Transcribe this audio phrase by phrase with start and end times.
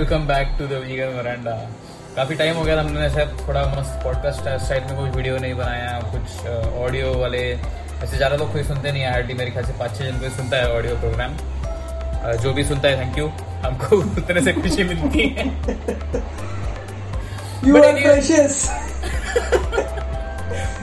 [0.00, 1.52] Welcome back to the vegan veranda
[2.16, 5.54] काफ़ी time हो गया था हमने शायद थोड़ा मस्त पॉडकास्ट साइड में कुछ वीडियो नहीं
[5.54, 6.46] बनाया कुछ
[6.84, 7.40] ऑडियो वाले
[8.04, 10.30] ऐसे ज़्यादा लोग कोई सुनते नहीं है हार्डली मेरे ख्याल से पाँच छह जन कोई
[10.36, 11.34] सुनता है ऑडियो प्रोग्राम
[12.44, 13.26] जो भी सुनता है थैंक यू
[13.64, 15.46] हमको उतने से खुशी मिलती है।
[17.66, 18.64] You are precious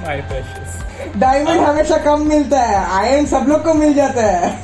[0.04, 4.56] my precious diamond हमेशा कम मिलता है आयरन सब लोग को मिल जाता है।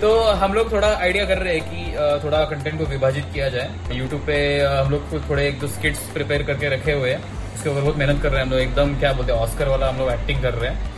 [0.00, 0.14] तो
[0.44, 1.85] हम लोग थोड़ा आइडिया कर रहे हैं कि
[2.24, 6.42] थोड़ा कंटेंट को विभाजित किया जाए। यूट्यूब पे हम लोग थोड़े एक दो स्किट्स प्रिपेयर
[6.42, 9.12] करके रखे हुए हैं। उसके ऊपर बहुत मेहनत कर रहे हैं हम लोग। एकदम क्या
[9.12, 10.94] बोलते हैं ऑस्कर वाला हम लोग एक्टिंग कर रहे हैं।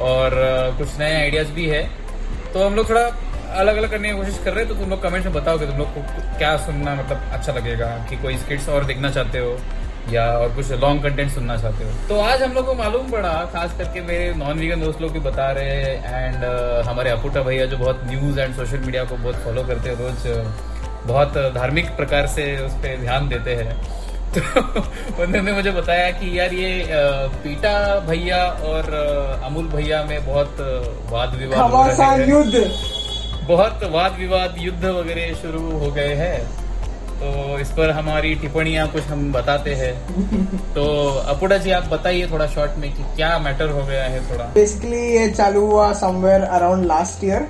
[0.00, 0.30] और
[0.78, 1.82] कुछ नए आइडियाज़ भी है।
[2.52, 3.04] तो हम लोग थोड़ा
[3.54, 5.66] अलग अलग करने की कोशिश कर रहे हैं। तो तुम लोग कमेंट्स में बताओ कि
[5.66, 6.00] तुम लोग को
[6.38, 9.58] क्या सुनना मतलब अच्छा लगेगा, कि कोई स्किट्स और देखना चाहते हो।
[10.12, 11.90] या और कुछ लॉन्ग कंटेंट सुनना चाहते हो?
[12.08, 15.20] तो आज हम लोग को मालूम पड़ा खास करके मेरे नॉन वीगन दोस्त लोग भी
[15.20, 19.16] बता रहे हैं एंड uh, हमारे अपुटा भैया जो बहुत न्यूज़ एंड सोशल मीडिया को
[19.16, 20.52] बहुत फॉलो करते हैं रोज
[21.06, 23.76] बहुत धार्मिक प्रकार से उस पर ध्यान देते हैं।
[24.34, 24.40] तो
[25.22, 26.86] उन्होंने मुझे बताया कि यार ये
[27.42, 28.94] पीटा भैया और
[29.44, 30.56] अमूल भैया में बहुत
[31.10, 32.70] वाद विवाद युद्ध।
[33.48, 36.63] बहुत वाद विवाद युद्ध वगैरह शुरू हो गए हैं।
[37.20, 39.92] तो इस पर हमारी टिप्पणियाँ कुछ हम बताते हैं।
[40.74, 40.84] तो
[41.32, 45.00] अपुडा जी, आप बताइए थोड़ा शॉर्ट में कि क्या मैटर हो गया है थोड़ा। बेसिकली
[45.16, 47.48] ये चालू हुआ समवेयर अराउंड लास्ट ईयर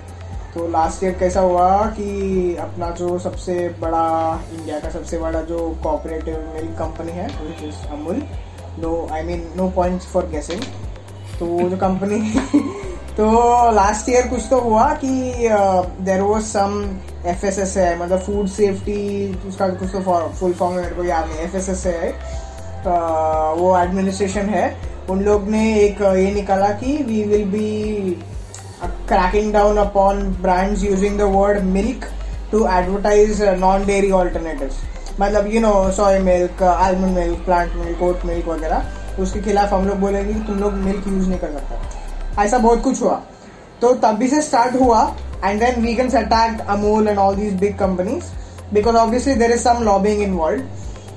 [0.55, 4.05] तो लास्ट ईयर कैसा हुआ कि अपना जो सबसे बड़ा
[4.53, 8.23] इंडिया का सबसे बड़ा जो कोऑपरेटिव मिल्क कंपनी है which is Amul
[8.81, 10.63] no I mean no points for guessing
[11.39, 12.21] तो वो जो कंपनी
[13.17, 13.25] तो
[13.71, 15.09] लास्ट ईयर कुछ तो हुआ कि
[16.05, 16.73] there was some
[17.29, 19.03] F S S है मतलब फ़ूड सेफ्टी
[19.49, 20.01] उसका कुछ तो
[20.41, 22.11] फुल फॉर्म मेरे को याद नहीं एफ़ एस एस है
[23.57, 24.67] वो एडमिनिस्ट्रेशन है।
[25.11, 27.71] उन लोग ने एक ये निकाला कि we will be
[29.09, 32.11] cracking down upon brands using the word milk
[32.53, 34.71] to advertise non dairy alternative
[35.21, 38.85] मतलब you know soya milk almond milk plant milk oat milk वगैरह,
[39.23, 42.03] उसके खिलाफ हम लोग बोलेंगे कि तुम लोग मिल्क यूज़ नहीं कर सकते।
[42.39, 43.21] ऐसा बहुत कुछ हुआ।
[43.81, 45.03] तो तभी से स्टार्ट हुआ
[45.45, 48.25] and then vegans attacked Amul and all these big companies
[48.75, 50.63] because obviously there is some lobbying involve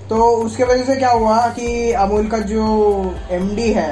[0.10, 2.66] तो उसके वजह से क्या हुआ कि अमूल का जो
[3.32, 3.90] एम डी है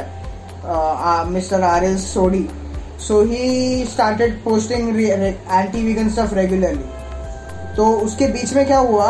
[1.29, 2.47] mister R S Sodhi
[3.07, 9.07] so he started posting anti vegan stuff regularly तो उसके बीच में क्या हुआ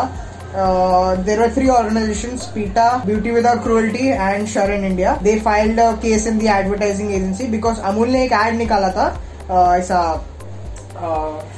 [0.55, 5.17] Uh, there were three organizations PETA, Beauty Without Cruelty, and Share in India.
[5.21, 9.07] They filed a case in the advertising agency because Amul ने एक ad निकाला था
[9.49, 10.01] uh, ऐसा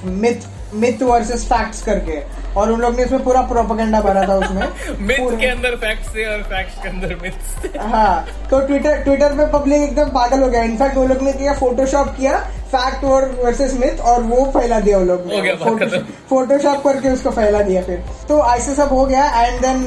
[0.05, 2.21] मिथ मिथ वर्सेस फैक्ट्स करके।
[2.55, 6.25] और उन लोग ने इसमें पूरा प्रोपोगंडा भरा था उसमें। मिथ के अंदर फैक्ट्स थे
[6.33, 10.49] और फैक्ट्स के अंदर मिथ्स थे हाँ तो ट्विटर ट्विटर पे पब्लिक एकदम पागल हो
[10.49, 12.39] गया। इनफैक्ट वो लोग ने किया फोटोशॉप किया
[12.73, 15.99] फैक्ट और वर्सेस मिथ और वो फैला दिया वो लोग। ने
[16.31, 19.85] फोटोशॉप करके उसको फैला दिया फिर। तो ऐसे सब हो गया and then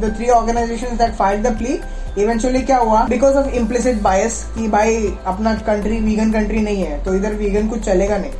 [0.00, 1.78] the three organization that fight the plea
[2.18, 3.02] eventually क्या हुआ?
[3.08, 4.96] बिकॉज़ ऑफ़ इम्प्लिसिट बायस कि भाई
[5.26, 8.32] अपना कंट्री वीगन कंट्री नहीं है तो इधर वीगन कुछ चलेगा नहीं।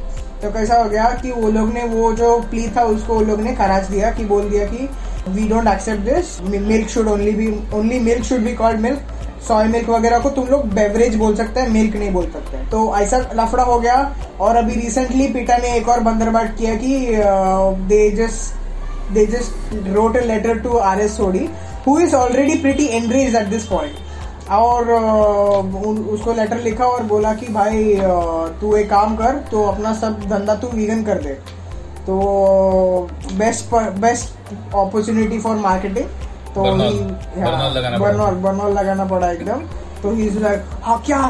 [0.42, 3.40] तो कैसा हो गया कि वो लोग ने वो जो प्ली था, उसको वो लोग
[3.40, 4.88] ने खराज दिया कि बोल दिया कि
[5.28, 9.14] we don't accept this milk should only be only milk should be called milk
[9.48, 12.96] soy milk वगैरह को तुम लोग बेवरेज बोल सकते हैं मिल्क नहीं बोल सकते तो
[12.96, 13.96] ऐसा लफड़ा हो गया,
[14.40, 16.96] और अभी रिसेंटली पिटा ने एक और बंदरबाट किया कि
[17.88, 21.48] they just they just wrote a letter to R S Sodhi
[21.88, 23.94] who is already pretty enrage at this point
[24.52, 24.90] और
[26.14, 27.94] उसको लेटर लिखा और बोला कि भाई
[28.60, 31.32] तू एक काम कर तो अपना सब धंधा तू वीगन कर दे।
[32.06, 32.14] तो
[33.38, 36.06] best best opportunity for marketing
[36.54, 39.60] तो बर्नॉल बर्नॉल लगाना पड़ा। एकदम।
[40.02, 41.20] तो ही इज़ लाइक हाँ क्या?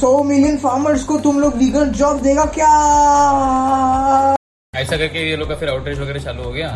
[0.00, 2.70] सौ मिलियन फार्मर्स को तुम लोग वीगन जॉब देगा क्या?
[4.74, 6.68] ऐसा करके ये लोग का फिर आउटरीच वगैरह चालू हो गया?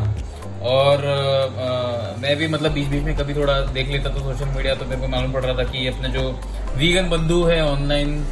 [0.63, 4.75] और आ, मैं भी मतलब बीच बीच में कभी थोड़ा देख लेता तो सोशल मीडिया
[4.75, 6.31] तो मेरे को मालूम पड़ रहा था कि अपने जो
[6.77, 8.25] वीगन बंधु है ऑनलाइन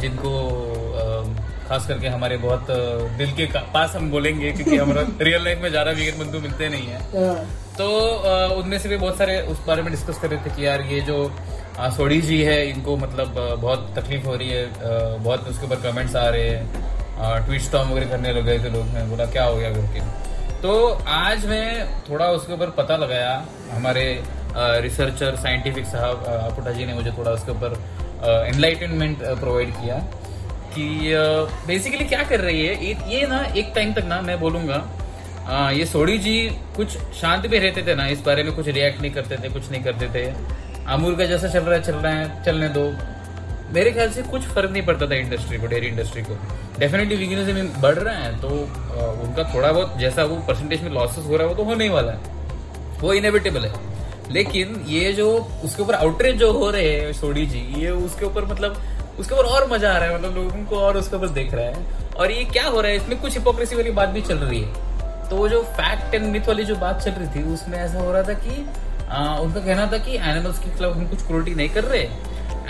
[0.00, 0.34] जिनको
[0.96, 2.66] आ, खास करके हमारे बहुत
[3.18, 6.86] दिल के पास हम बोलेंगे क्योंकि हमारा रियल लाइफ में ज़्यादा वीगन बंधु मिलते नहीं
[6.86, 7.34] है हाँ।
[7.78, 7.88] तो
[8.54, 11.00] उनमें से भी बहुत सारे उस बारे में डिस्कस कर रहे थे कि यार ये
[11.02, 11.18] जो
[11.90, 14.64] सोडी जी है इनको मतलब बहुत तकलीफ़ हो रही है
[15.18, 18.86] बहुत उसके ऊपर कमेंट्स आ रहे हैं ट्वीट स्टॉम वगैरह करने लग गए थे लोग
[18.88, 20.29] ने बोला क्या हो गया करके
[20.62, 20.72] तो
[21.08, 23.32] आज मैं थोड़ा उसके ऊपर पता लगाया।
[23.70, 24.02] हमारे
[24.82, 27.76] रिसर्चर साइंटिफिक साहब अपुटा जी ने मुझे थोड़ा उसके ऊपर
[28.46, 29.96] एनलाइटनमेंट प्रोवाइड किया
[30.74, 30.86] कि
[31.66, 32.90] बेसिकली क्या कर रही है?
[33.12, 36.36] ये ना एक टाइम तक ना मैं बोलूँगा ये सोडी जी
[36.76, 39.70] कुछ शांत भी रहते थे ना, इस बारे में कुछ रिएक्ट नहीं करते थे, कुछ
[39.70, 40.24] नहीं करते थे।
[40.88, 42.84] अमूल का जैसा चल रहा है, चल रहा है, चलने दो।
[43.72, 46.36] मेरे ख्याल से कुछ फ़र्क नहीं पड़ता था इंडस्ट्री को डेयरी इंडस्ट्री को।
[46.78, 51.36] डेफिनेटली वीगनिज्म बढ़ रहा है तो उनका थोड़ा बहुत जैसा वो परसेंटेज में लॉसेस हो
[51.36, 53.88] रहा है वो तो होने ही वाला है। वो इनेविटेबल है।
[54.32, 55.28] लेकिन ये जो
[55.64, 58.76] उसके ऊपर आउटरीच जो हो रहे हैं सोडी जी ये उसके ऊपर मतलब
[59.18, 61.64] उसके ऊपर और मज़ा आ रहा है मतलब लोगों को और उसके ऊपर देख रहा
[61.66, 64.60] है। और ये क्या हो रहा है इसमें कुछ हिपोक्रेसी वाली बात भी चल रही
[64.60, 67.98] है। तो वो जो फैक्ट एंड मिथ वाली जो बात चल रही थी उसमें ऐसा
[67.98, 68.66] हो रहा था कि
[69.10, 72.02] आ, उनका कहना था कि एनिमल्स के खिलाफ हम कुछ क्रोटी नहीं कर रहे।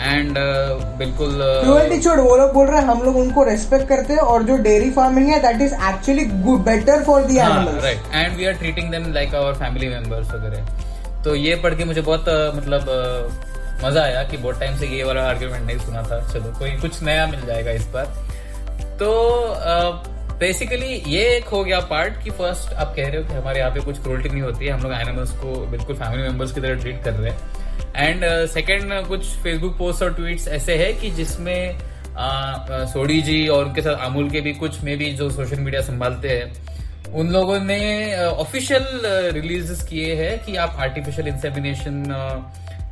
[0.00, 1.32] एंड uh, बिल्कुल
[1.64, 4.56] क्रुएल्टी छोड़ वो लोग बोल रहे हैं हम लोग उनको रेस्पेक्ट करते हैं और जो
[4.62, 8.52] डेयरी फ़ार्मिंग है that is actually good better for the animals right and we are
[8.62, 11.22] treating them like our family members वगैरह.
[11.24, 14.86] तो ये पढ़ के मुझे बहुत अ, मतलब अ, मज़ा आया कि बहुत टाइम से
[14.86, 16.20] ये वाला आर्ग्यूमेंट नहीं सुना था.
[16.32, 18.04] चलो कोई कुछ नया मिल जाएगा इस बार.
[19.00, 19.12] तो
[20.40, 23.70] बेसिकली ये एक हो गया पार्ट कि फ़र्स्ट आप कह रहे हो कि हमारे यहाँ
[23.70, 24.72] पे कुछ क्रोल्टी नहीं होती है.
[24.72, 27.38] हम लोग एनिमल्स को बिल्कुल फैमिली मेंबर्स की तरह ट्रीट कर रहे हैं.
[27.96, 31.78] एंड सेकंड कुछ फेसबुक पोस्ट और ट्वीट्स ऐसे है कि जिसमें
[32.88, 36.28] सोडी जी और उनके साथ अमूल के भी कुछ में भी जो सोशल मीडिया संभालते
[36.28, 38.86] हैं, उन लोगों ने ऑफिशियल
[39.34, 42.04] रिलीजेस किए हैं कि आप आर्टिफिशियल इंसेमिनेशन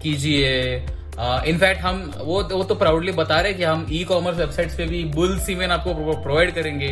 [0.02, 0.54] कीजिए।
[1.46, 5.04] इनफैक्ट हम, वो वो तो प्राउडली बता रहे कि हम ई कॉमर्स वेबसाइट्स पे भी
[5.14, 6.88] बुल सीमेन आपको प्रोवाइड करेंगे।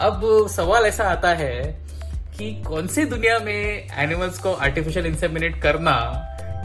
[0.00, 1.62] अब सवाल ऐसा आता है
[2.38, 5.92] कि कौन सी दुनिया में एनिमल्स को आर्टिफिशियल इंसेमिनेट करना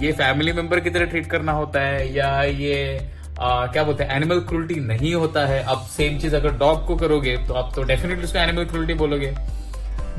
[0.01, 3.09] ये फैमिली मेंबर की तरह ट्रीट करना होता है या ये
[3.39, 6.95] आ, क्या बोलते हैं एनिमल क्रूल्टी नहीं होता है। अब सेम चीज़ अगर डॉग को
[6.95, 9.31] करोगे तो आप तो डेफिनेटली उसको एनिमल क्रूल्टी बोलोगे।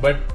[0.00, 0.28] बट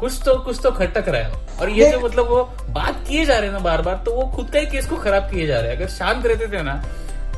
[0.00, 3.34] कुछ तो कुछ तो खटक रहा है। और ये जो मतलब वो बात किए जा
[3.34, 5.60] रहे हैं ना बार बार तो वो खुद का ही केस को खराब किए जा
[5.60, 6.74] रहे हैं। अगर शांत रहते थे ना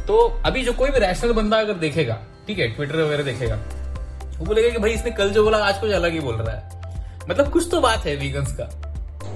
[0.07, 3.59] तो अभी जो कोई भी रैशनल बंदा अगर देखेगा ठीक है ट्विटर वगैरह देखेगा
[4.39, 7.29] वो बोलेगा कि भाई इसने कल जो बोला आज कुछ अलग ही बोल रहा है।
[7.31, 8.86] मतलब कुछ तो बात है वीगन्स का।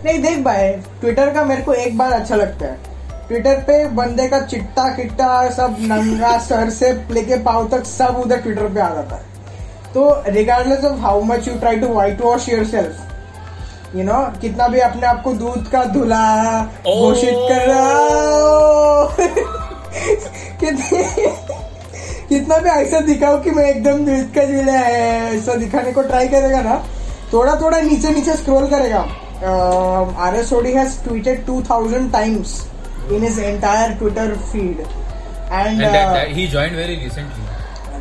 [0.05, 0.69] नहीं देख भाई
[1.01, 2.79] ट्विटर का मेरे को एक बार अच्छा लगता है।
[3.29, 8.37] ट्विटर पे बंदे का चिट्टा किट्टा सब नंगा सर से लेके पाव तक सब उधर
[8.37, 9.23] ट्विटर पे आ जाता है।
[9.95, 11.89] तो regardless of how much you try to
[12.21, 16.25] whitewash yourself you know कितना भी अपने आप को दूध का धुला
[16.87, 17.69] घोषित कर
[20.61, 21.03] कितने
[22.29, 26.29] कितना भी ऐसा दिखाओ कि मैं एकदम दूध का जिला है ऐसा दिखाने को ट्राई
[26.29, 26.75] करेगा ना
[27.33, 29.01] थोड़ा थोड़ा नीचे नीचे स्क्रॉल करेगा।
[29.45, 32.61] R S O D has tweeted two thousand times
[33.13, 34.81] in his entire Twitter feed
[35.53, 37.49] and and he join very recently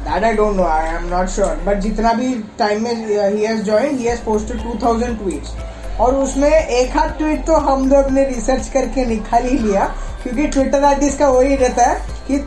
[0.04, 0.64] that I don't know.
[0.66, 1.56] I am not sure.
[1.64, 2.94] But जितना भी time में
[3.34, 5.52] he has joined, he has posted 2000 tweets.
[6.00, 9.86] और उसमें एक हाथ tweet तो हम लोग ने रिसर्च करके निकाल ही लिया
[10.24, 12.38] क्योंकि ट्विटर आर्टिस्ट का वही रहता है कि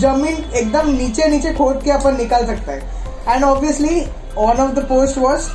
[0.00, 4.00] ज़मीन एकदम नीचे नीचे खोद के अपन निकाल सकता है and obviously
[4.36, 5.48] one of the post was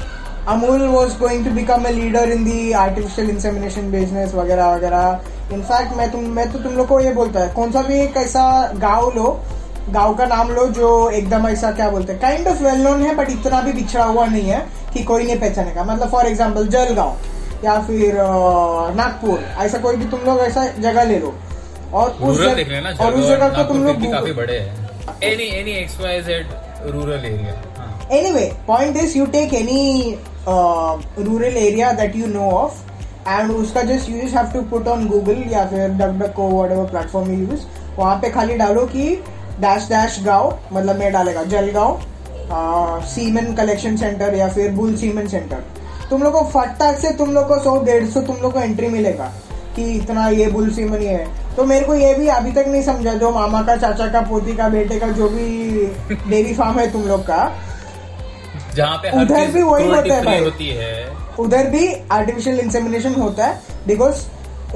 [0.50, 5.96] Amul was going to become a leader in the artificial insemination business वगैरह वगैरह। इनफैक्ट
[5.98, 8.46] मैं तुम मैं तो तुम लोग को ये बोलता है कौन सा भी एक ऐसा
[8.82, 9.40] गाँव लो
[9.90, 13.16] गाँव का नाम लो जो एकदम ऐसा क्या बोलते हैं काइंड ऑफ़ वेल नोन है
[13.16, 16.68] बट इतना भी बिछड़ा हुआ नहीं है कि कोई नहीं पहचाने का मतलब फॉर एग्ज़ाम्पल
[16.68, 17.18] जलगांव
[17.66, 18.18] या फिर
[18.96, 21.34] नागपुर ऐसा कोई भी तुम लोग ऐसा जगह ले लो।
[21.94, 24.90] और उस रूरल जग- देख लेना और उस जगह को तुम लोग काफ़ी बड़े हैं।
[25.32, 26.48] Any any X Y Z
[26.94, 29.54] rural area हाँ। Anyway point is you take
[30.48, 32.80] any area that you know of
[33.28, 37.52] and उसका you just have to put on google या फिर DuckDuckGo, whatever platform you
[37.52, 37.66] use,
[37.98, 39.16] वहाँ पे खाली डालो कि
[39.60, 42.00] dash dash गाँव मतलब मैं डालेगा, जलगांव
[43.08, 45.64] सीमेन कलेक्शन सेंटर या फिर बुल सीमेन सेंटर
[46.10, 48.88] तुम लोग को फटाक से तुम लोग को सौ, डेढ़ सौ तुम लोग को एंट्री
[48.88, 49.32] मिलेगा
[49.76, 52.82] कि इतना ये बुल सीमन ये है। तो मेरे को ये भी अभी तक नहीं
[52.84, 55.86] समझा, जो मामा का, चाचा का, पोती का, बेटे का, जो भी
[56.30, 57.44] डेयरी फार्म है तुम लोग का।
[58.76, 60.94] जहाँ पे हर उधर भी वही होता है भाई। होती है।
[61.40, 64.26] उधर भी आर्टिफिशियल इंसेमिनेशन होता है बिकॉज़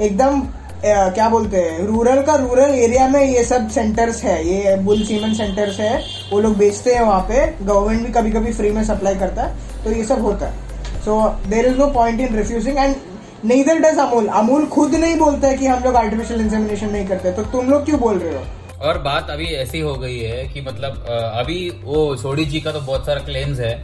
[0.02, 0.40] एकदम
[0.84, 5.32] क्या बोलते हैं रूरल का रूरल एरिया में ये सब सेंटर्स है ये बुल सीमन
[5.34, 5.96] सेंटर्स है
[6.32, 9.84] वो लोग बेचते हैं वहाँ पे गवर्नमेंट भी कभी कभी फ्री में सप्लाई करता है
[9.84, 12.94] तो ये सब होता है। So there is no point in refusing and
[13.44, 17.32] neither does Amul Amul खुद नहीं बोलता है कि हम लोग आर्टिफिशियल इंसेमिनेशन नहीं करते
[17.32, 18.44] तो तुम लोग क्यों बोल रहे हो?
[18.78, 22.80] और बात अभी ऐसी हो गई है कि मतलब अभी वो सोडी जी का तो
[22.80, 23.74] बहुत सारा क्लेम्स है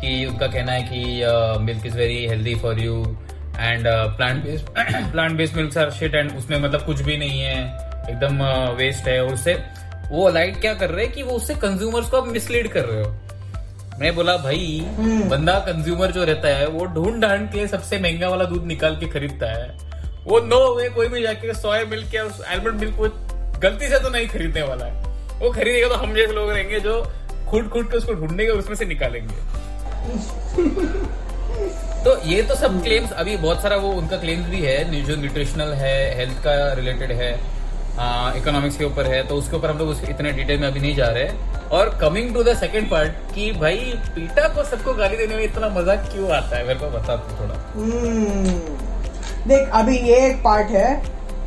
[0.00, 3.02] कि उनका कहना है कि milk is very healthy for you
[3.58, 4.66] and plant based
[5.12, 7.60] plant based milk are shit and उसमें मतलब कुछ भी नहीं है
[8.10, 8.42] एकदम
[8.76, 9.54] वेस्ट है और उससे
[10.10, 13.02] वो अलाइट क्या कर रहे हैं कि वो उससे कंज्यूमर्स को आप मिसलीड कर रहे
[13.02, 13.14] हो
[13.98, 14.66] मैं बोला भाई
[14.96, 18.96] हम्म। बंदा कंज्यूमर जो रहता है वो ढूंढ ढांड के सबसे महँगा वाला दूध निकाल
[18.96, 19.68] के खरीदता है
[20.24, 23.25] वो नो वे कोई भी जाके सोया मिल्क या आलमंड मिल्क
[23.62, 24.92] गलती से तो नहीं खरीदने वाला है।
[25.40, 27.00] वो खरीदेगा तो हम जैसे लोग रहेंगे जो
[27.50, 29.34] खुद खुद के उसको ढूंढेंगे और उसमें से निकालेंगे।
[32.04, 35.72] तो ये तो सब क्लेम्स अभी बहुत सारा वो उनका क्लेम्स भी है जो न्यूट्रिशनल
[35.74, 37.30] है हेल्थ का रिलेटेड है
[38.38, 41.06] इकोनॉमिक्स के ऊपर है तो उसके ऊपर हम लोग इतने डिटेल में अभी नहीं जा
[41.08, 41.28] रहे।
[41.76, 43.76] और coming to the second part कि भाई
[44.14, 46.66] पीटा को सबको गाली देने में इतना मज़ा क्यों आता है?
[46.66, 48.58] मेरे को बता थोड़ा। हम्म,
[49.48, 50.90] देख अभी ये एक पार्ट है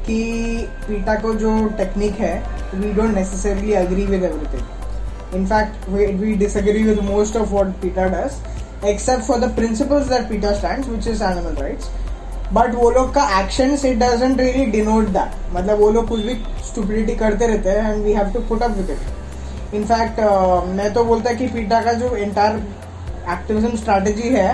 [0.09, 2.33] कि पीटा को जो टेक्निक है
[2.75, 8.85] we don't necessarily agree with everything in fact we disagree with most of what PETA does
[8.87, 11.89] except for the principles that PETA stands which is animal rights
[12.53, 16.35] but वो लोग का action it doesn't really denote that मतलब वो लोग कुछ भी
[16.69, 20.19] stupidity करते रहते हैं and we have to put up with it in fact
[20.75, 22.55] मैं तो बोलता कि पीटा का जो एंटायर
[23.29, 24.49] एक्टिविज्म स्ट्रैटेजी है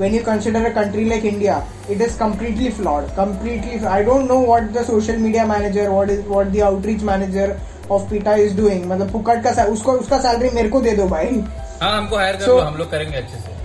[0.00, 1.56] when you consider a country like India,
[1.88, 3.08] it is completely flawed.
[3.14, 7.48] Completely, I don't know what the social media manager, what is what the outreach manager
[7.90, 8.84] of PETA is doing.
[8.86, 11.42] मतलब पुकट का उसको उसका salary मेरे को दे दो भाई
[11.82, 13.58] हाँ हमको हायर कर So- लो हम लोग करेंगे अच्छे से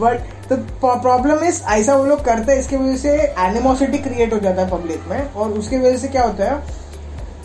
[0.00, 0.56] बट तो
[1.02, 3.10] प्रॉब्लम इज़ ऐसा वो लोग करते हैं इसकी वजह से
[3.46, 6.58] एनिमोसिटी क्रिएट हो जाता है पब्लिक में और उसकी वजह से क्या होता है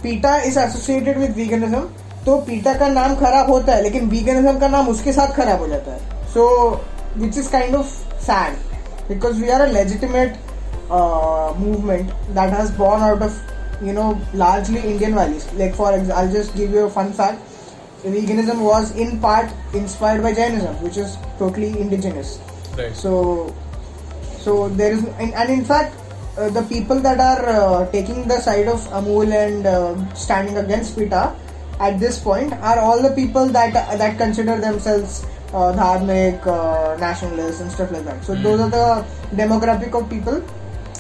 [0.04, 1.80] पीटा इज़ एसोसिएटेड विद वीगनिज्म
[2.26, 5.68] तो पीटा का नाम खराब होता है लेकिन वीगनिज्म का नाम उसके साथ खराब हो
[5.68, 6.76] जाता है So,
[7.16, 7.86] which is kind of
[8.20, 8.60] sad
[9.08, 10.38] because we are a legitimate
[10.90, 13.36] uh, movement that has born out of
[13.82, 15.46] you know largely Indian values.
[15.54, 17.40] Like for example, I'll just give you a fun fact:
[18.04, 22.40] veganism was in part inspired by Jainism, which is totally indigenous.
[22.78, 22.94] Right.
[22.94, 23.56] So,
[24.38, 25.96] so there is, and, in fact,
[26.38, 30.98] uh, the people that are uh, taking the side of Amul and uh, standing against
[30.98, 31.34] PETA
[31.80, 37.62] at this point are all the people that that consider themselves uh, dharmic, uh, nationalists,
[37.62, 38.24] and stuff like that.
[38.24, 40.42] So those are the demographic of people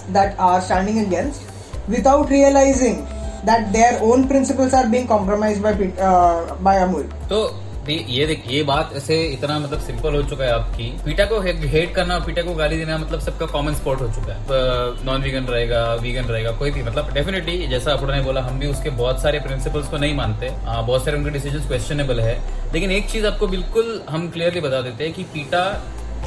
[0.10, 1.44] that are standing against
[1.88, 3.06] without realizing
[3.46, 7.08] that their own principles are being compromised by uh, by Amul.
[7.30, 7.54] दे-
[7.90, 11.94] ये देख, ये बात ऐसे इतना मतलब simple हो चुका है आपकी पीटा को हेट
[11.96, 15.84] करना, पीटा को गाली देना मतलब सबका कॉमन स्पॉट हो चुका है। नॉन वीगन रहेगा
[15.94, 19.40] वीगन रहेगा, कोई भी मतलब डेफिनेटली जैसा अपुड़ा ने बोला, हम भी उसके बहुत सारे
[19.40, 22.40] प्रिंसिपल्स को नहीं मानते। बहुत सारे उनके डिसीज़न क्वेश्चनेबल है।
[22.74, 25.64] लेकिन एक चीज़ आपको बिल्कुल हम क्लियरली बता देते हैं कि पीटा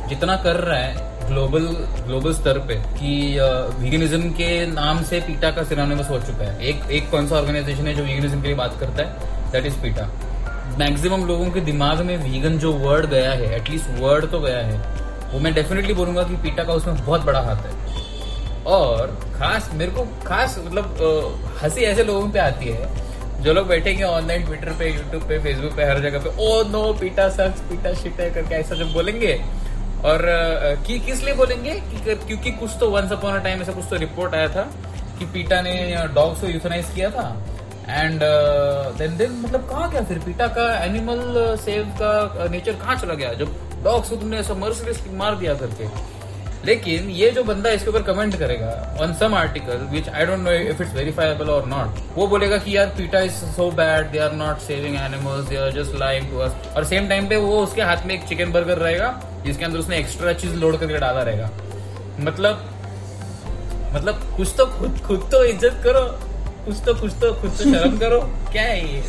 [0.08, 1.66] जितना कर रहा है ग्लोबल
[2.06, 3.10] ग्लोबल स्तर पे कि
[3.80, 7.86] वीगनिज्म के नाम से पीटा का सिनानिमस हो चुका है। एक एक कौन सा ऑर्गेनाइजेशन
[7.86, 9.52] है जो वीगनिज्म के लिए बात करता है?
[9.52, 10.08] दैट इज़ पीटा।
[10.76, 15.32] मैक्सिमम लोगों के दिमाग में वीगन जो वर्ड गया है एटलीस्ट वर्ड तो गया है
[15.32, 19.90] वो मैं डेफिनेटली बोलूँगा कि पीटा का उसमें बहुत बड़ा हाथ है। और खास मेरे
[19.90, 24.90] को खास मतलब हँसी ऐसे लोगों पे आती है जो लोग बैठेंगे ऑनलाइन ट्विटर पे
[24.90, 28.54] यूट्यूब पे फेसबुक पे हर जगह पे oh no PETA sucks PETA shit है करके
[28.54, 29.34] ऐसा जब बोलेंगे
[30.04, 30.22] और
[30.86, 31.70] कि किस लिए बोलेंगे?
[31.70, 34.62] कि, क्योंकि कुछ तो वंस अपॉन अ टाइम ऐसा कुछ तो रिपोर्ट आया था
[35.18, 35.72] कि पीटा ने
[36.14, 37.28] डॉग्स को यूथनाइज किया था।
[37.88, 38.20] एंड
[38.98, 40.18] देन देन मतलब कहाँ गया फिर?
[40.18, 43.32] पीटा का एनिमल सेव का नेचर कहाँ चला गया?
[43.34, 43.54] जब
[43.84, 46.16] डॉग्स को तुमने ऐसा मर्सिलेसली मार दिया करके
[46.66, 50.52] लेकिन ये जो बंदा इसके ऊपर कमेंट करेगा on some article which I don't know
[50.52, 54.32] if it's verifiable और नॉट वो बोलेगा कि यार PETA is so bad they are
[54.34, 57.82] not saving animals they are just lying to us और सेम टाइम पे वो उसके
[57.82, 59.08] हाथ में एक चिकन बर्गर रहेगा,
[59.44, 61.50] जिसके अंदर उसने एक्स्ट्रा चीज़ लोड करके डाला रहेगा।
[62.20, 62.64] मतलब
[63.94, 66.04] मतलब कुछ तो खुद खुद तो इज़्ज़त करो।
[66.68, 68.20] कुछ तो कुछ तो खुद तो शर्म करो।
[68.52, 69.02] क्या है ये?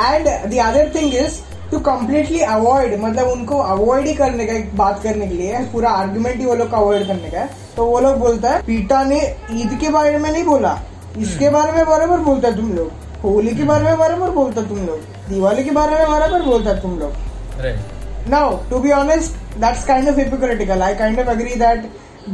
[0.00, 4.76] And the other thing is to completely avoid मतलब उनको अवॉइड ही करने का एक
[4.76, 7.84] बात करने के लिए पूरा आर्गुमेंट ही वो लोग का अवॉइड करने का है। तो
[7.86, 9.20] वो लोग बोलता है पीटा ने
[9.52, 10.78] ईद के बारे में नहीं बोला
[11.18, 12.92] इसके बारे में बराबर बोलता है तुम लोग
[13.24, 16.70] होली के बारे में बराबर बोलता है तुम लोग दिवाली के बारे में बराबर बोलता
[16.70, 17.12] है तुम लोग।
[17.60, 20.82] Right to be honest honest, that's kind of hypocritical.
[20.82, 21.84] I kind of agree that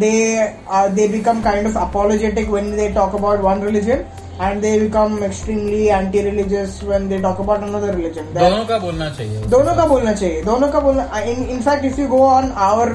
[0.02, 4.04] they uh, they become kind of apologetic when they talk about one religion,
[4.40, 8.26] and they become extremely anti-religious when they talk about another religion.
[8.34, 11.20] That- दोनों का बोलना चाहिए दोनों का बोलना चाहिए दोनों का बोलना
[11.56, 12.92] in fact if you go on our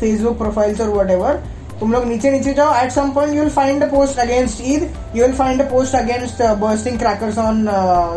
[0.00, 1.42] Facebook profiles और वट एवर
[1.80, 4.82] तुम लोग नीचे नीचे जाओ at some point you will find a post against Eid
[5.16, 7.64] you will find a post against bursting crackers on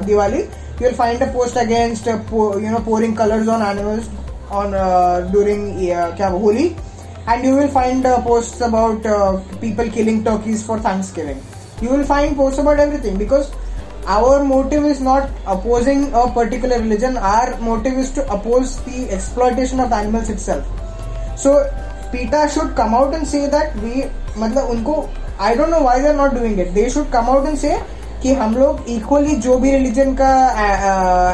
[0.06, 4.10] Diwali you will find a post against you know pouring colours on animals
[4.62, 4.72] on
[5.32, 5.72] during
[6.18, 6.74] क्या Holi
[7.28, 11.40] and you will find uh, posts about uh, people killing turkeys for Thanksgiving.
[11.86, 13.52] You will find posts about everything because
[14.08, 17.18] our motive is not opposing a particular religion.
[17.18, 20.66] Our motive is to oppose the exploitation of animals itself.
[21.38, 21.58] So
[22.12, 24.06] PETA should come out and say that we
[24.38, 24.96] मतलब उनको
[25.40, 26.74] I don't know why they are not doing it.
[26.74, 27.76] They should come out and say
[28.22, 30.30] कि हम लोग equally जो भी religion का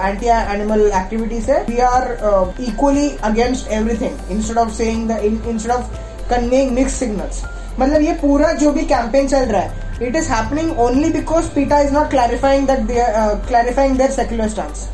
[0.05, 2.07] anti animal activities है we are
[2.69, 7.41] equally against everything instead of saying the instead of conveying mix signals
[7.79, 11.79] मतलब ये पूरा जो भी कैंपेन चल रहा है it is happening only because PETA
[11.79, 12.87] is not clarifying that
[13.47, 14.89] clarifying their secular stance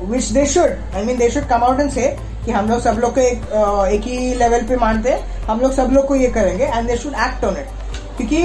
[0.00, 2.06] which they should I mean they should come out and say
[2.44, 5.60] कि हम लोग सब लोग को एक uh, एक ही लेवल पे मानते हैं हम
[5.60, 7.68] लोग सब लोग को ये करेंगे and they should act on it
[8.16, 8.44] क्योंकि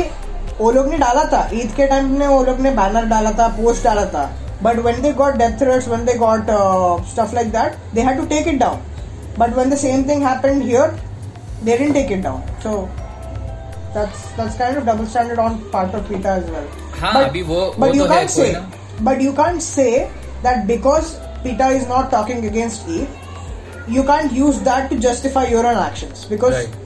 [0.60, 3.48] वो लोग ने डाला था ईद के टाइम में वो लोग ने बैनर डाला था
[3.58, 4.30] पोस्ट डाला था.
[4.64, 6.52] But when they got death threats when they got
[7.10, 8.80] stuff like that they had to take it down
[9.40, 11.04] but when the same thing happened here
[11.64, 12.44] they didn't take it down.
[12.62, 12.90] So
[13.98, 16.66] that's that's kind of double standard on part of PETA as well.
[17.02, 18.50] हाँ, but, अभी वो- but वो you तो can't say
[19.10, 19.92] but you can't say
[20.44, 21.14] that because
[21.46, 23.08] PETA is not talking against Eve,
[23.96, 26.78] you can't use that to justify your own actions because Right.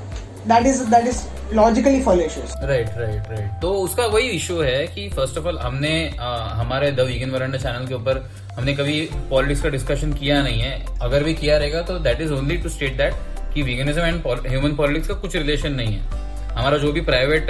[0.53, 1.19] that is that is
[1.57, 2.51] logically fallacious.
[2.71, 6.27] Right right right तो उसका वही issue है कि first of all हमने आ,
[6.61, 8.23] हमारे the Vegan Veranda channel के ऊपर
[8.57, 8.99] हमने कभी
[9.29, 12.69] पॉलिटिक्स का डिस्कशन किया नहीं है अगर भी किया रहेगा तो that is only to
[12.69, 13.13] state that
[13.53, 16.18] कि वीगनिज्म एंड ह्यूमन पॉलिटिक्स का कुछ रिलेशन नहीं है
[16.59, 17.47] हमारा जो भी प्राइवेट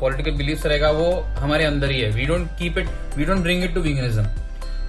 [0.00, 3.64] पॉलिटिकल बिलीफ रहेगा, वो हमारे अंदर ही है। We don't keep it we don't bring
[3.64, 4.26] it to veganism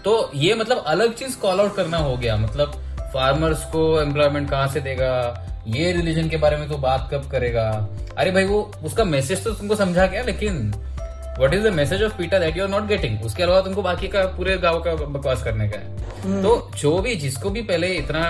[0.06, 2.82] तो ये मतलब अलग चीज़ कॉल आउट करना हो गया। मतलब
[3.14, 5.12] फार्मर्स को एम्प्लॉयमेंट कहाँ से देगा?
[5.68, 7.64] ये रिलीजन के बारे में तो बात कब करेगा?
[8.18, 10.74] अरे भाई, वो, उसका मैसेज तो तुमको समझा गया, लेकिन
[11.40, 14.08] what is the message of PETA that you are not getting उसके अलावा तुमको बाकी
[14.08, 16.44] का पूरे गाँव का बकवास करने का है। hmm.
[16.44, 18.22] तो जो भी, जिसको भी पहले इतना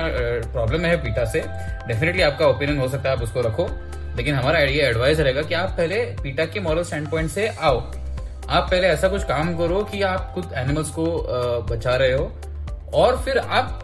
[0.54, 1.44] प्रॉब्लम है पीटा से
[1.88, 3.68] डेफिनेटली आपका ओपिनियन हो सकता है, आप उसको रखो।
[4.18, 7.80] लेकिन हमारा ये एडवाइस रहेगा कि आप पहले पीटा के मॉरल स्टैंड पॉइंट से आओ
[8.50, 11.06] आप पहले ऐसा कुछ काम करो कि आप खुद एनिमल्स को
[11.72, 12.32] बचा रहे हो
[13.02, 13.82] और फिर आप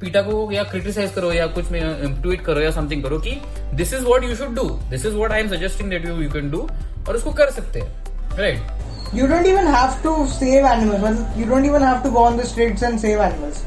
[0.00, 3.40] पीटा को या क्रिटिसाइज करो या कुछ ट्वीट करो या समथिंग करो कि
[3.74, 6.30] this is what you should do this is what I am suggesting that you you
[6.32, 6.68] can do
[7.08, 9.66] और उसको कर सकते हैं right you don't even
[10.02, 11.02] to save animals.
[11.02, 13.60] Well, You don't even have to go on the streets and save animals.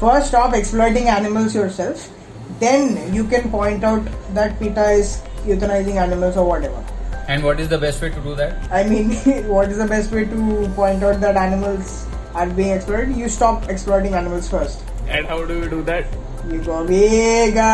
[0.00, 2.08] First, stop exploiting animals yourself.
[2.60, 5.12] Then you can point out that PETA is
[5.46, 6.82] euthanizing animals or whatever.
[7.30, 9.10] And what is the best way to do that I mean,
[9.50, 10.46] what is the best way to
[10.78, 11.92] point out that animals
[12.34, 13.16] are being exploited?
[13.16, 14.82] You stop exploiting animals first.
[15.08, 17.70] And how do you do that You go Vega.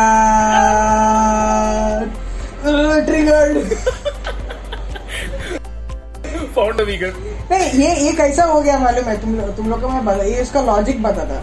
[2.63, 3.57] Uh, triggered.
[6.55, 7.13] Found a vegan
[7.51, 10.23] नहीं ये ये कैसा हो गया मालूम है तुम लोग तुम लोग को मैं बता
[10.23, 11.41] ये इसका लॉजिक बता था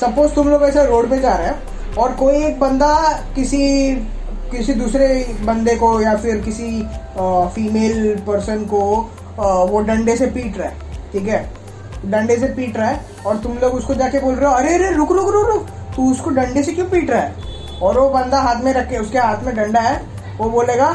[0.00, 2.92] सपोज़ तुम लोग ऐसा रोड पे जा रहे हैं और कोई एक बंदा
[3.34, 3.62] किसी
[4.50, 5.06] किसी दूसरे
[5.42, 6.82] बंदे को या फिर किसी
[7.54, 8.80] फीमेल पर्सन को
[9.38, 10.76] वो डंडे से पीट रहा है,
[11.12, 11.48] ठीक है?
[12.06, 14.90] डंडे से पीट रहा है और तुम लोग उसको जाके बोल रहे हो, अरे अरे,
[14.96, 17.34] रुक रुक रुक रुक, तू उसको डंडे से क्यों पीट रहा है?
[17.82, 20.00] और वो बंदा हाथ में रखे उसके हाथ में डंडा है,
[20.38, 20.92] वो बोलेगा,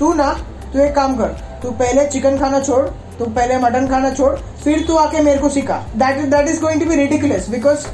[0.00, 0.32] तू ना,
[0.72, 2.84] तू एक काम कर, तू पहले चिकन खाना छोड़,
[3.18, 6.60] तू पहले मटन खाना छोड़, फिर तू आके मेरे को सिखा। That is that is
[6.60, 7.86] going to be ridiculous because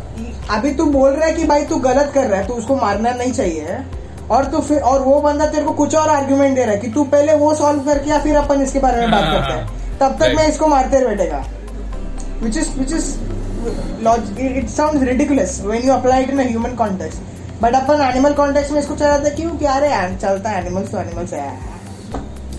[0.50, 3.12] अभी तू बोल रहा है कि भाई तू गलत कर रहा है, तू उसको मारना
[3.12, 3.78] नहीं चाहिए।
[4.30, 6.88] और तू फिर और वो बंदा तेरे को कुछ और आर्ग्यूमेंट दे रहा है कि
[6.92, 9.58] तू पहले वो सॉल्व करके या फिर अपन इसके बारे में बात हाँ, करते हाँ,
[9.58, 11.44] हैं। तब तक मैं इसको मारते रह बैठेगा।
[12.42, 13.06] Which is
[14.02, 17.18] log it, it sounds ridiculous when you apply it in a human context.
[17.62, 21.32] But अपन एनिमल कॉन्टेक्स्ट में इसको चलाते क्यों कि अरे चलता है एनिमल्स तो एनिमल्स
[21.32, 21.48] है।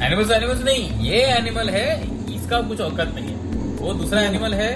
[0.05, 1.87] एनिमल्स एनिमल्स नहीं ये एनिमल है
[2.35, 3.35] इसका कुछ औकात नहीं है।
[3.81, 4.69] वो दूसरा एनिमल है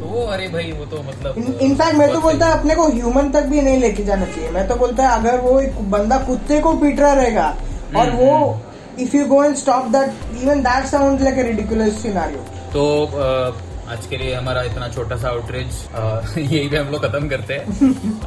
[0.00, 3.44] तो अरे भाई वो तो मतलब इनफैक्ट मैं तो बोलता है अपने को ह्यूमन तक
[3.46, 6.72] भी नहीं लेके जाना चाहिए। मैं तो बोलता है अगर वो एक बंदा कुत्ते को
[6.76, 7.48] पीट रहा रहेगा
[7.96, 8.60] और हम्म, वो
[9.00, 12.40] if you go and stop that even that sound like a ridiculous scenario
[12.72, 12.86] तो
[13.90, 17.64] आज के लिए हमारा इतना छोटा सा आउटरीच यही भी हम लोग खत्म करते हैं।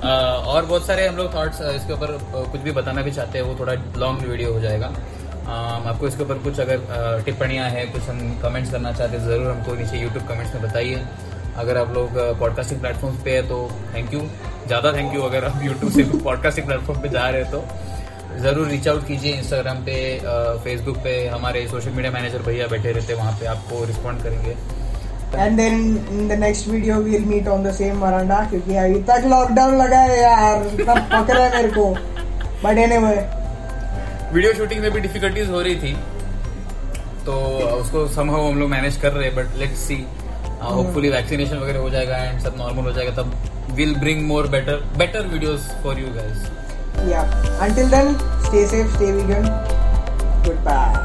[0.54, 2.18] और बहुत सारे हम लोग थॉट्स इसके ऊपर
[2.52, 4.92] कुछ भी बताना भी चाहते हैं वो थोड़ा लॉन्ग वीडियो हो जाएगा।
[5.48, 9.76] आपको इसके ऊपर कुछ अगर टिप्पणियाँ हैं कुछ हम कमेंट्स करना चाहते हैं ज़रूर हमको
[9.76, 11.02] नीचे यूट्यूब कमेंट्स में बताइए।
[11.58, 13.58] अगर आप लोग पॉडकास्टिंग प्लेटफॉर्म्स पे है तो
[13.94, 14.20] थैंक यू
[14.68, 17.64] ज़्यादा थैंक यू अगर आप यूट्यूब से पॉडकास्टिंग प्लेटफॉर्म पे जा रहे हैं तो।
[18.42, 19.96] ज़रूर रीच आउट कीजिए इंस्टाग्राम पे
[20.64, 24.56] फेसबुक पे हमारे सोशल मीडिया मैनेजर भैया बैठे रहते हैं वहाँ पे आपको रिस्पॉन्ड करेंगे।
[25.36, 25.76] And then
[26.12, 30.00] in the next video we'll meet on the same veranda क्योंकि अभी तक लॉकडाउन लगा
[30.00, 31.86] है यार इतना पकड़ा मेरे को।
[32.64, 33.16] बट एनीवे
[34.34, 35.94] वीडियो शूटिंग में भी डिफिकल्टीज हो रही थी
[37.26, 37.34] तो
[37.72, 39.96] उसको समहाउ हम लोग मैनेज कर रहे हैं but let's see
[40.64, 44.84] hopefully vaccination वगैरह हो जाएगा एंड सब नॉर्मल हो जाएगा, तब will bring more better
[44.98, 47.22] better videos for you guys yeah
[47.62, 48.14] until then
[48.46, 49.50] stay safe stay vegan
[50.46, 51.03] good goodbye.